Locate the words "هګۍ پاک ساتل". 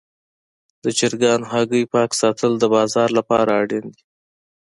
1.51-2.51